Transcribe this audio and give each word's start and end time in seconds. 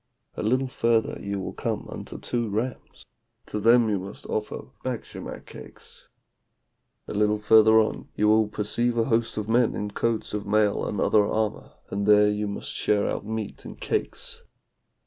A 0.35 0.41
little 0.41 0.65
further 0.67 1.19
you 1.21 1.39
will 1.39 1.53
come 1.53 1.85
unto 1.87 2.17
two 2.17 2.49
rams, 2.49 3.05
to 3.45 3.59
them 3.59 3.87
you 3.87 3.99
must 3.99 4.25
offer 4.25 4.71
batschimak 4.83 5.45
cakes. 5.45 6.07
A 7.07 7.13
little 7.13 7.37
further 7.39 7.79
on 7.79 8.09
you 8.15 8.27
will 8.27 8.47
perceive 8.47 8.97
a 8.97 9.03
host 9.03 9.37
of 9.37 9.47
men 9.47 9.75
in 9.75 9.91
coats 9.91 10.33
of 10.33 10.47
mail 10.47 10.87
and 10.87 10.99
other 10.99 11.23
armour, 11.23 11.73
and 11.91 12.07
there 12.07 12.31
you 12.31 12.47
must 12.47 12.71
share 12.71 13.07
out 13.07 13.27
meat 13.27 13.63
and 13.63 13.79
cakes. 13.79 14.41